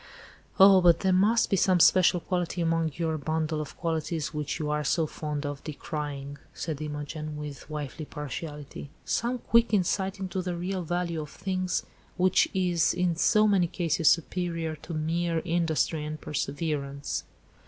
[0.59, 0.81] "Oh!
[0.81, 4.83] but there must be some special quality among your bundle of qualities which you are
[4.83, 10.81] so fond of decrying," said Imogen, with wifely partiality; "some quick insight into the real
[10.81, 11.83] value of things,
[12.17, 17.23] which is in so many cases superior to mere industry and perseverance."